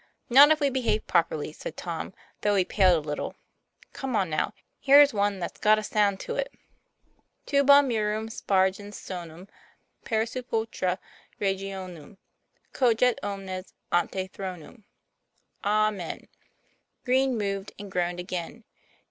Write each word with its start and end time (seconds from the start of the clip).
"Not 0.31 0.49
if 0.49 0.59
we 0.59 0.71
behave 0.71 1.05
properly," 1.05 1.53
said 1.53 1.77
Tom, 1.77 2.15
though 2.41 2.55
he 2.55 2.65
paled 2.65 3.05
a 3.05 3.07
little. 3.07 3.35
"Come 3.93 4.15
on, 4.15 4.31
now. 4.31 4.51
Here's 4.79 5.13
one 5.13 5.37
that's 5.37 5.59
got 5.59 5.77
a 5.77 5.83
sound 5.83 6.19
to 6.21 6.37
it: 6.37 6.49
TOM 6.49 6.57
PLA 6.57 6.63
YFA1R. 6.63 7.45
79' 7.45 7.45
Tuba 7.85 7.87
mirum 7.87 8.29
spargens 8.31 8.95
sonum 8.95 9.47
Per 10.03 10.25
sepulchra 10.25 10.97
regionum 11.39 12.17
Coget 12.73 13.19
omnes 13.21 13.75
ante 13.91 14.27
thronum.'' 14.27 14.85
"Amen." 15.63 16.27
Green 17.05 17.37
moved 17.37 17.73
and 17.77 17.91
groaned 17.91 18.19
again. 18.19 18.63